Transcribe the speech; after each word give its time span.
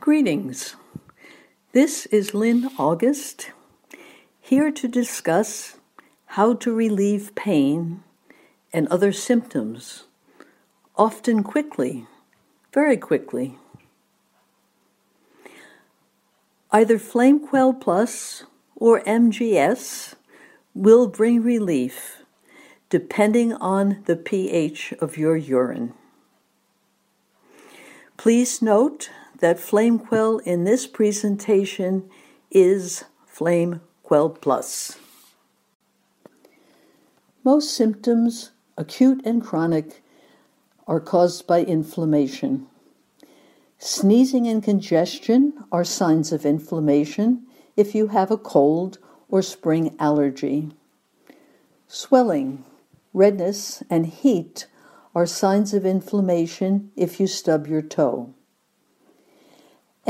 Greetings. 0.00 0.76
This 1.72 2.06
is 2.06 2.32
Lynn 2.32 2.70
August, 2.78 3.50
here 4.40 4.70
to 4.70 4.88
discuss 4.88 5.76
how 6.24 6.54
to 6.54 6.74
relieve 6.74 7.34
pain 7.34 8.02
and 8.72 8.88
other 8.88 9.12
symptoms, 9.12 10.04
often 10.96 11.42
quickly, 11.42 12.06
very 12.72 12.96
quickly. 12.96 13.58
Either 16.72 16.98
FlameQuell 16.98 17.78
Plus 17.78 18.44
or 18.76 19.02
MGS 19.02 20.14
will 20.74 21.08
bring 21.08 21.42
relief 21.42 22.22
depending 22.88 23.52
on 23.52 24.02
the 24.06 24.16
pH 24.16 24.94
of 24.94 25.18
your 25.18 25.36
urine. 25.36 25.92
Please 28.16 28.62
note 28.62 29.10
that 29.40 29.56
FlameQuell 29.56 30.40
in 30.42 30.64
this 30.64 30.86
presentation 30.86 32.08
is 32.50 33.04
Flame 33.26 33.80
Quell 34.02 34.30
Plus. 34.30 34.98
Most 37.42 37.74
symptoms, 37.74 38.50
acute 38.76 39.22
and 39.24 39.42
chronic, 39.42 40.02
are 40.86 41.00
caused 41.00 41.46
by 41.46 41.62
inflammation. 41.62 42.66
Sneezing 43.78 44.46
and 44.46 44.62
congestion 44.62 45.64
are 45.72 45.84
signs 45.84 46.32
of 46.32 46.44
inflammation 46.44 47.46
if 47.76 47.94
you 47.94 48.08
have 48.08 48.30
a 48.30 48.36
cold 48.36 48.98
or 49.28 49.40
spring 49.40 49.96
allergy. 49.98 50.70
Swelling, 51.88 52.64
redness, 53.14 53.82
and 53.88 54.04
heat 54.06 54.66
are 55.14 55.24
signs 55.24 55.72
of 55.72 55.86
inflammation 55.86 56.90
if 56.94 57.18
you 57.18 57.26
stub 57.26 57.66
your 57.66 57.82
toe. 57.82 58.34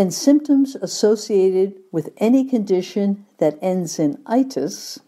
And 0.00 0.14
symptoms 0.14 0.76
associated 0.76 1.74
with 1.92 2.14
any 2.16 2.46
condition 2.46 3.26
that 3.36 3.58
ends 3.60 3.98
in 3.98 4.18
itis, 4.24 4.98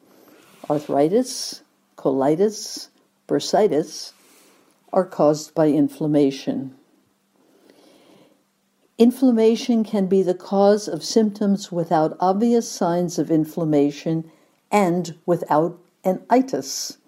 arthritis, 0.69 1.63
colitis, 1.97 2.89
bursitis, 3.27 4.13
are 4.93 5.07
caused 5.07 5.55
by 5.55 5.69
inflammation. 5.69 6.77
Inflammation 8.99 9.83
can 9.83 10.09
be 10.09 10.23
the 10.23 10.35
cause 10.35 10.89
of 10.89 11.03
symptoms 11.03 11.73
without 11.73 12.15
obvious 12.21 12.71
signs 12.71 13.19
of 13.19 13.31
inflammation 13.31 14.31
and 14.71 15.17
without 15.25 15.79
an 16.05 16.23
itis. 16.29 16.99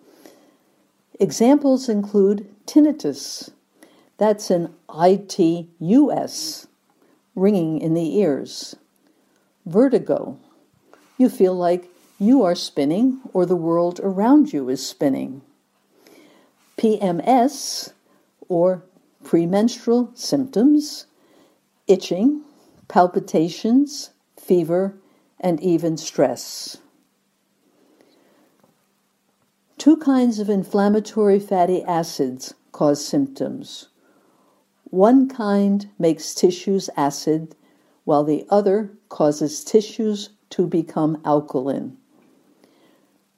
Examples 1.21 1.91
include 1.91 2.49
tinnitus, 2.65 3.51
that's 4.17 4.51
an 4.51 4.75
ITUS, 4.89 6.67
ringing 7.35 7.81
in 7.81 7.95
the 7.95 8.19
ears. 8.19 8.77
Vertigo, 9.67 10.39
you 11.19 11.29
feel 11.29 11.55
like 11.55 11.89
you 12.19 12.43
are 12.43 12.55
spinning 12.55 13.21
or 13.33 13.47
the 13.47 13.57
world 13.57 14.01
around 14.03 14.53
you 14.53 14.69
is 14.69 14.87
spinning. 14.87 15.43
PMS, 16.77 17.93
or 18.49 18.85
premenstrual 19.23 20.11
symptoms, 20.15 21.07
itching, 21.87 22.43
palpitations, 22.89 24.11
fever, 24.39 24.95
and 25.41 25.61
even 25.61 25.97
stress. 25.97 26.79
Two 29.79 29.97
kinds 29.97 30.39
of 30.39 30.49
inflammatory 30.49 31.39
fatty 31.39 31.83
acids 31.83 32.55
cause 32.73 33.05
symptoms. 33.05 33.89
One 34.95 35.29
kind 35.29 35.89
makes 35.99 36.37
tissues 36.37 36.89
acid, 36.97 37.57
while 38.05 38.23
the 38.23 38.47
other 38.49 38.97
causes 39.09 39.65
tissues 39.65 40.31
to 40.51 40.69
become 40.69 41.21
alkaline. 41.25 41.97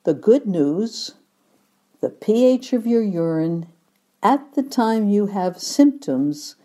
The 0.05 0.13
good 0.13 0.47
news 0.47 1.15
the 2.03 2.11
pH 2.11 2.75
of 2.75 2.87
your 2.87 3.03
urine 3.03 3.69
at 4.23 4.53
the 4.53 4.63
time 4.63 5.09
you 5.09 5.29
have 5.29 5.59
symptoms 5.59 6.57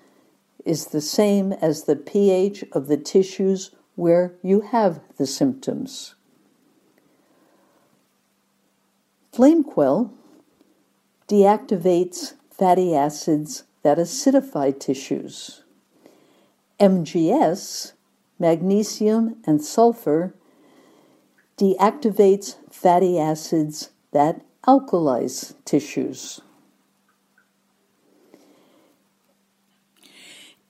is 0.65 0.87
the 0.87 0.99
same 0.99 1.53
as 1.53 1.83
the 1.83 1.95
pH 1.95 2.65
of 2.73 2.87
the 2.87 2.97
tissues 2.97 3.71
where 3.95 4.35
you 4.43 4.59
have 4.59 4.99
the 5.15 5.25
symptoms. 5.25 6.15
FlameQuell 9.31 10.11
deactivates 11.29 12.33
fatty 12.49 12.93
acids 12.93 13.63
that 13.83 13.97
acidify 13.97 14.77
tissues. 14.77 15.63
MGS, 16.79 17.93
magnesium 18.39 19.37
and 19.45 19.63
sulfur, 19.63 20.33
deactivates 21.57 22.55
fatty 22.71 23.19
acids 23.19 23.91
that 24.11 24.41
alkalize 24.65 25.53
tissues. 25.65 26.41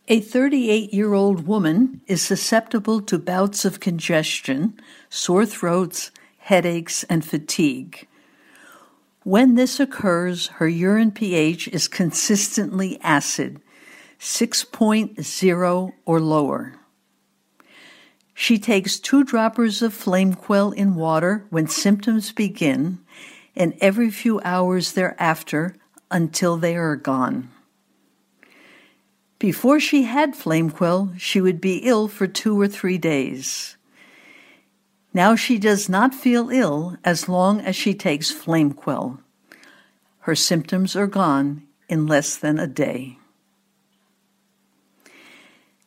A 0.08 0.20
38 0.20 0.94
year 0.94 1.14
old 1.14 1.48
woman 1.48 2.02
is 2.08 2.22
susceptible 2.22 3.02
to 3.04 3.18
bouts 3.18 3.64
of 3.64 3.80
congestion, 3.80 4.78
sore 5.10 5.46
throats, 5.46 6.12
headaches, 6.38 7.04
and 7.06 7.24
fatigue. 7.24 8.08
When 9.24 9.54
this 9.54 9.80
occurs, 9.80 10.48
her 10.48 10.68
urine 10.68 11.12
pH 11.12 11.68
is 11.68 11.88
consistently 11.88 13.00
acid, 13.02 13.62
6.0 14.20 15.92
or 16.06 16.20
lower. 16.20 16.74
She 18.34 18.58
takes 18.58 19.00
two 19.00 19.24
droppers 19.24 19.84
of 19.84 19.94
flame 19.94 20.34
FlameQuell 20.34 20.74
in 20.74 20.96
water 20.96 21.46
when 21.52 21.68
symptoms 21.68 22.32
begin 22.32 22.98
and 23.56 23.76
every 23.80 24.10
few 24.10 24.42
hours 24.44 24.94
thereafter 24.94 25.76
until 26.10 26.58
they 26.58 26.76
are 26.76 26.96
gone. 26.96 27.52
Before 29.38 29.80
she 29.80 30.04
had 30.04 30.36
flame 30.36 30.72
FlameQuell, 30.72 31.20
she 31.20 31.40
would 31.40 31.62
be 31.62 31.78
ill 31.78 32.08
for 32.08 32.26
two 32.26 32.60
or 32.60 32.68
three 32.68 32.98
days. 32.98 33.78
Now 35.14 35.36
she 35.36 35.58
does 35.58 35.90
not 35.90 36.16
feel 36.16 36.50
ill 36.50 36.96
as 37.04 37.28
long 37.28 37.60
as 37.60 37.76
she 37.76 37.94
takes 37.94 38.34
FlameQuell. 38.34 39.20
Her 40.20 40.36
symptoms 40.36 40.96
are 40.96 41.08
gone 41.08 41.64
in 41.90 42.08
less 42.08 42.38
than 42.38 42.58
a 42.58 42.68
day. 42.68 43.18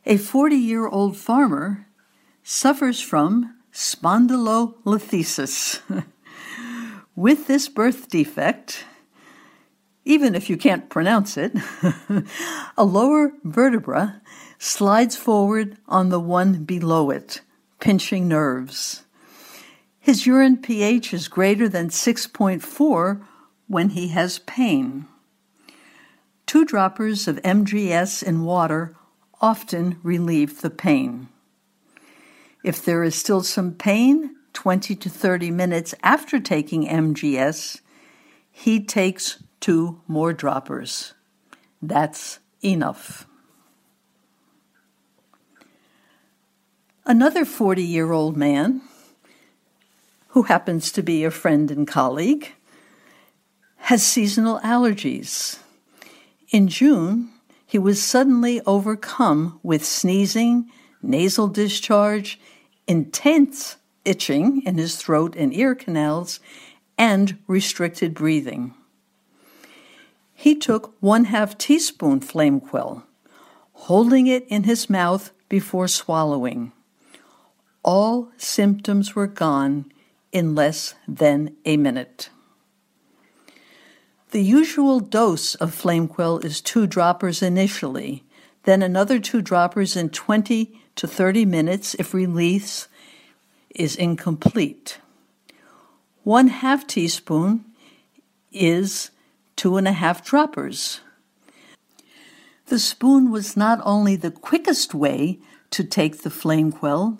A 0.05 0.19
40 0.19 0.57
year 0.57 0.87
old 0.87 1.17
farmer 1.17 1.87
suffers 2.43 3.01
from 3.01 3.57
spondylolisthesis. 3.73 5.81
With 7.17 7.47
this 7.47 7.69
birth 7.69 8.11
defect, 8.11 8.85
even 10.05 10.35
if 10.35 10.51
you 10.51 10.59
can't 10.59 10.91
pronounce 10.91 11.39
it, 11.39 11.53
a 12.77 12.85
lower 12.85 13.33
vertebra 13.45 14.21
slides 14.59 15.17
forward 15.17 15.79
on 15.89 16.11
the 16.11 16.21
one 16.21 16.65
below 16.65 17.09
it, 17.11 17.41
pinching 17.81 18.29
nerves. 18.29 19.04
His 20.05 20.27
urine 20.27 20.59
pH 20.59 21.15
is 21.15 21.29
greater 21.29 21.67
than 21.67 21.89
6.4 21.89 23.25
when 23.69 23.89
he 23.89 24.09
has 24.09 24.39
pain. 24.41 25.07
Two 26.45 26.67
droppers 26.67 27.27
of 27.27 27.41
MGS 27.41 28.23
in 28.23 28.45
water 28.45 28.95
often 29.41 29.99
relieve 30.03 30.61
the 30.61 30.69
pain. 30.69 31.29
If 32.63 32.85
there 32.85 33.03
is 33.03 33.15
still 33.15 33.43
some 33.43 33.73
pain 33.73 34.37
20 34.53 34.95
to 34.95 35.09
30 35.09 35.51
minutes 35.51 35.95
after 36.03 36.39
taking 36.39 36.87
MGS, 36.87 37.81
he 38.53 38.85
takes 38.85 39.43
two 39.59 40.03
more 40.07 40.35
droppers. 40.35 41.15
That's 41.81 42.41
enough. 42.63 43.27
Another 47.07 47.47
40 47.47 47.83
year 47.83 48.13
old 48.13 48.37
man 48.37 48.83
who 50.35 50.43
happens 50.43 50.91
to 50.91 51.01
be 51.01 51.23
a 51.23 51.31
friend 51.31 51.71
and 51.71 51.87
colleague, 51.87 52.53
has 53.77 54.03
seasonal 54.03 54.59
allergies. 54.65 55.61
In 56.51 56.67
June, 56.67 57.31
he 57.65 57.79
was 57.79 58.03
suddenly 58.03 58.61
overcome 58.67 59.61
with 59.63 59.85
sneezing, 59.85 60.69
nasal 61.01 61.47
discharge, 61.47 62.41
intense 62.89 63.77
itching 64.05 64.61
in 64.67 64.77
his 64.77 64.97
throat 64.97 65.37
and 65.37 65.55
ear 65.55 65.73
canals, 65.73 66.41
and 66.99 67.39
restricted 67.47 68.13
breathing. 68.13 68.75
He 70.35 70.57
took 70.57 70.97
one 70.99 71.27
half 71.27 71.57
teaspoon 71.57 72.19
FlameQuell, 72.19 73.05
holding 73.73 74.27
it 74.27 74.45
in 74.49 74.65
his 74.65 74.91
mouth 74.91 75.31
before 75.49 75.87
swallowing. 75.87 76.73
All 77.85 78.33
symptoms 78.37 79.15
were 79.15 79.29
gone 79.29 79.93
in 80.35 80.55
less 80.55 80.95
than 81.07 81.57
a 81.65 81.79
minute. 81.79 82.29
The 84.33 84.43
usual 84.43 84.99
dose 84.99 85.55
of 85.55 85.71
FlameQuell 85.71 86.45
is 86.45 86.61
two 86.61 86.89
droppers 86.89 87.41
initially, 87.41 88.25
then 88.65 88.83
another 88.83 89.21
two 89.21 89.41
droppers 89.41 89.97
in 89.97 90.11
20 90.11 90.81
to 90.97 91.07
30 91.07 91.45
minutes 91.45 91.95
if 92.01 92.13
release 92.13 92.89
is 93.71 93.95
incomplete. 93.95 94.99
One 96.25 96.49
half 96.49 96.85
teaspoon 96.87 97.65
is 98.51 99.11
two 99.55 99.77
and 99.77 99.87
a 99.87 99.93
half 99.93 100.25
droppers. 100.25 101.01
The 102.67 102.81
spoon 102.81 103.31
was 103.31 103.57
not 103.57 103.81
only 103.85 104.17
the 104.17 104.33
quickest 104.33 104.95
way 104.95 105.39
to 105.71 105.85
take 105.85 106.23
the 106.23 106.31
FlameQuell, 106.31 107.19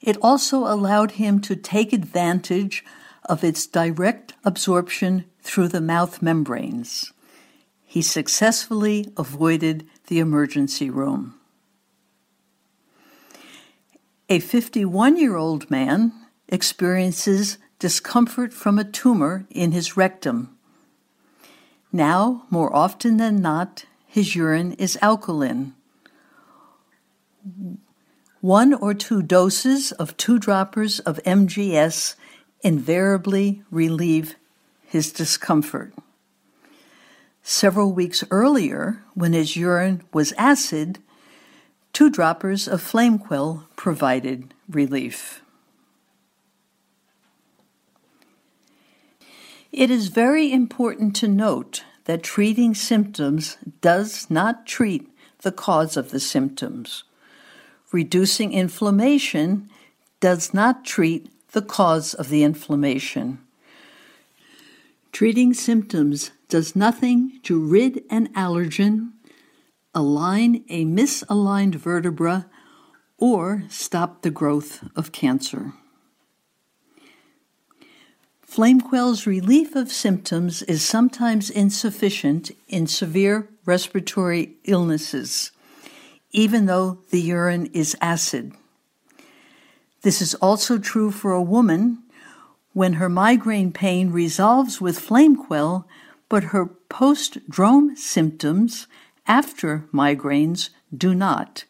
it 0.00 0.16
also 0.22 0.58
allowed 0.66 1.12
him 1.12 1.40
to 1.40 1.56
take 1.56 1.92
advantage 1.92 2.84
of 3.24 3.44
its 3.44 3.66
direct 3.66 4.34
absorption 4.44 5.24
through 5.42 5.68
the 5.68 5.80
mouth 5.80 6.22
membranes. 6.22 7.12
He 7.84 8.02
successfully 8.02 9.12
avoided 9.16 9.86
the 10.06 10.18
emergency 10.18 10.90
room. 10.90 11.34
A 14.28 14.40
51 14.40 15.16
year 15.16 15.36
old 15.36 15.70
man 15.70 16.12
experiences 16.48 17.58
discomfort 17.78 18.52
from 18.52 18.78
a 18.78 18.84
tumor 18.84 19.46
in 19.50 19.72
his 19.72 19.96
rectum. 19.96 20.56
Now, 21.92 22.44
more 22.50 22.74
often 22.74 23.16
than 23.16 23.40
not, 23.40 23.86
his 24.06 24.36
urine 24.36 24.72
is 24.72 24.98
alkaline. 25.00 25.74
One 28.48 28.72
or 28.72 28.94
two 28.94 29.20
doses 29.20 29.92
of 29.92 30.16
two 30.16 30.38
droppers 30.38 31.00
of 31.00 31.20
MGS 31.26 32.14
invariably 32.62 33.62
relieve 33.70 34.36
his 34.86 35.12
discomfort. 35.12 35.92
Several 37.42 37.92
weeks 37.92 38.24
earlier, 38.30 39.02
when 39.12 39.34
his 39.34 39.54
urine 39.54 40.02
was 40.14 40.32
acid, 40.38 40.98
two 41.92 42.08
droppers 42.08 42.66
of 42.66 42.80
FlameQuell 42.80 43.64
provided 43.76 44.54
relief. 44.66 45.42
It 49.72 49.90
is 49.90 50.08
very 50.08 50.50
important 50.50 51.14
to 51.16 51.28
note 51.28 51.84
that 52.06 52.22
treating 52.22 52.74
symptoms 52.74 53.58
does 53.82 54.30
not 54.30 54.66
treat 54.66 55.06
the 55.42 55.52
cause 55.52 55.98
of 55.98 56.12
the 56.12 56.20
symptoms. 56.20 57.04
Reducing 57.90 58.52
inflammation 58.52 59.70
does 60.20 60.52
not 60.52 60.84
treat 60.84 61.30
the 61.52 61.62
cause 61.62 62.12
of 62.12 62.28
the 62.28 62.42
inflammation. 62.42 63.38
Treating 65.12 65.54
symptoms 65.54 66.30
does 66.48 66.76
nothing 66.76 67.40
to 67.44 67.58
rid 67.58 68.04
an 68.10 68.28
allergen, 68.34 69.12
align 69.94 70.64
a 70.68 70.84
misaligned 70.84 71.76
vertebra, 71.76 72.46
or 73.16 73.64
stop 73.68 74.22
the 74.22 74.30
growth 74.30 74.84
of 74.94 75.12
cancer. 75.12 75.72
FlameQuell's 78.46 79.26
relief 79.26 79.74
of 79.74 79.92
symptoms 79.92 80.62
is 80.62 80.82
sometimes 80.82 81.50
insufficient 81.50 82.50
in 82.68 82.86
severe 82.86 83.48
respiratory 83.66 84.54
illnesses, 84.64 85.52
even 86.32 86.66
though 86.66 86.98
the 87.10 87.20
urine 87.20 87.66
is 87.66 87.96
acid. 88.00 88.52
This 90.02 90.20
is 90.22 90.34
also 90.36 90.78
true 90.78 91.10
for 91.10 91.32
a 91.32 91.42
woman 91.42 92.02
when 92.72 92.94
her 92.94 93.08
migraine 93.08 93.72
pain 93.72 94.12
resolves 94.12 94.80
with 94.80 95.00
FlameQuell, 95.00 95.84
but 96.28 96.44
her 96.44 96.66
post-drome 96.66 97.96
symptoms 97.96 98.86
after 99.26 99.88
migraines 99.92 100.70
do 100.96 101.14
not, 101.14 101.64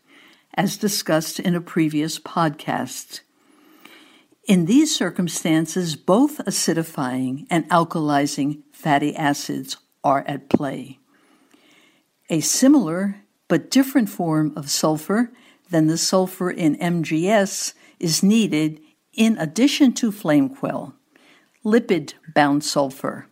as 0.54 0.76
discussed 0.76 1.40
in 1.40 1.54
a 1.54 1.60
previous 1.60 2.18
podcast. 2.18 3.20
In 4.46 4.64
these 4.64 4.94
circumstances, 4.94 5.96
both 5.96 6.38
acidifying 6.38 7.46
and 7.50 7.68
alkalizing 7.70 8.62
fatty 8.72 9.14
acids 9.14 9.76
are 10.02 10.24
at 10.26 10.48
play. 10.48 10.98
A 12.30 12.40
similar 12.40 13.16
but 13.48 13.70
different 13.70 14.08
form 14.08 14.52
of 14.56 14.70
sulfur 14.70 15.32
than 15.70 15.86
the 15.86 15.98
sulfur 15.98 16.50
in 16.50 16.76
MGS 16.76 17.74
is 17.98 18.22
needed 18.22 18.80
in 19.14 19.36
addition 19.38 19.92
to 19.94 20.12
FlameQuell, 20.12 20.92
lipid 21.64 22.14
bound 22.34 22.62
sulfur, 22.62 23.26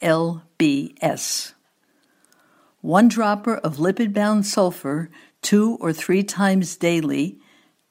LBS. 0.00 1.54
One 2.80 3.08
dropper 3.08 3.56
of 3.56 3.78
lipid 3.78 4.12
bound 4.12 4.46
sulfur 4.46 5.10
two 5.44 5.76
or 5.80 5.92
three 5.92 6.22
times 6.22 6.76
daily, 6.76 7.38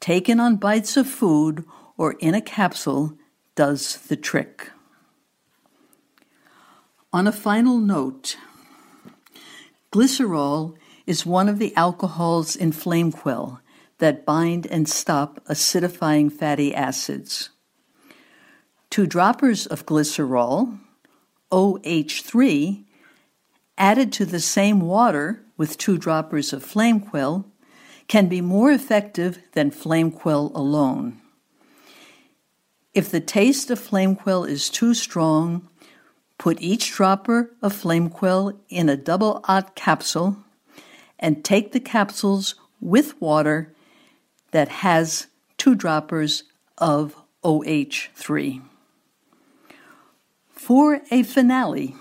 taken 0.00 0.40
on 0.40 0.56
bites 0.56 0.96
of 0.96 1.06
food 1.06 1.64
or 1.96 2.12
in 2.14 2.34
a 2.34 2.40
capsule 2.40 3.16
does 3.54 3.96
the 4.08 4.16
trick. 4.16 4.70
On 7.12 7.28
a 7.28 7.32
final 7.32 7.78
note, 7.78 8.36
glycerol 9.92 10.76
is 11.06 11.26
one 11.26 11.48
of 11.48 11.58
the 11.58 11.74
alcohols 11.76 12.56
in 12.56 12.72
FlameQuell 12.72 13.60
that 13.98 14.24
bind 14.24 14.66
and 14.66 14.88
stop 14.88 15.42
acidifying 15.46 16.32
fatty 16.32 16.74
acids. 16.74 17.50
Two 18.90 19.06
droppers 19.06 19.66
of 19.66 19.86
glycerol, 19.86 20.78
OH3, 21.50 22.84
added 23.76 24.12
to 24.12 24.24
the 24.24 24.40
same 24.40 24.80
water 24.80 25.42
with 25.56 25.78
two 25.78 25.98
droppers 25.98 26.52
of 26.52 26.64
FlameQuell, 26.64 27.44
can 28.08 28.28
be 28.28 28.40
more 28.40 28.70
effective 28.70 29.38
than 29.52 29.70
FlameQuell 29.70 30.54
alone. 30.54 31.20
If 32.92 33.10
the 33.10 33.20
taste 33.20 33.70
of 33.70 33.80
FlameQuell 33.80 34.48
is 34.48 34.70
too 34.70 34.94
strong, 34.94 35.68
put 36.38 36.60
each 36.60 36.92
dropper 36.92 37.50
of 37.62 37.72
FlameQuell 37.72 38.58
in 38.68 38.88
a 38.88 38.96
double 38.96 39.40
aught 39.48 39.74
capsule 39.74 40.36
and 41.24 41.42
take 41.42 41.72
the 41.72 41.80
capsules 41.80 42.54
with 42.82 43.18
water 43.18 43.72
that 44.50 44.68
has 44.68 45.26
two 45.56 45.74
droppers 45.74 46.42
of 46.76 47.16
OH3. 47.42 48.60
For 50.50 51.00
a 51.10 51.22
finale, 51.22 51.96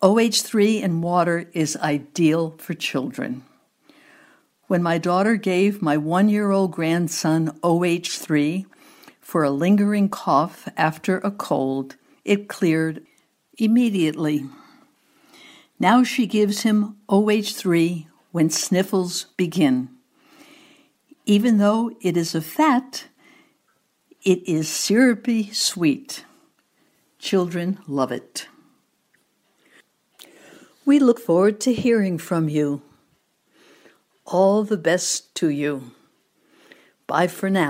OH3 0.00 0.80
in 0.80 1.02
water 1.02 1.50
is 1.52 1.76
ideal 1.76 2.54
for 2.56 2.72
children. 2.72 3.44
When 4.68 4.82
my 4.82 4.96
daughter 4.96 5.36
gave 5.36 5.82
my 5.82 5.98
one 5.98 6.30
year 6.30 6.52
old 6.52 6.72
grandson 6.72 7.58
OH3, 7.62 8.64
for 9.20 9.44
a 9.44 9.50
lingering 9.50 10.08
cough 10.08 10.66
after 10.78 11.18
a 11.18 11.30
cold, 11.30 11.96
it 12.24 12.48
cleared 12.48 13.04
immediately. 13.58 14.46
Now 15.78 16.02
she 16.02 16.26
gives 16.26 16.62
him 16.62 16.96
OH3 17.08 18.06
when 18.32 18.50
sniffles 18.50 19.26
begin. 19.36 19.90
Even 21.26 21.58
though 21.58 21.90
it 22.00 22.16
is 22.16 22.34
a 22.34 22.40
fat, 22.40 23.06
it 24.22 24.46
is 24.48 24.68
syrupy 24.68 25.52
sweet. 25.52 26.24
Children 27.18 27.78
love 27.86 28.12
it. 28.12 28.48
We 30.84 30.98
look 30.98 31.18
forward 31.18 31.60
to 31.62 31.72
hearing 31.72 32.16
from 32.16 32.48
you. 32.48 32.82
All 34.24 34.62
the 34.62 34.76
best 34.76 35.34
to 35.36 35.48
you. 35.48 35.90
Bye 37.06 37.26
for 37.26 37.50
now. 37.50 37.64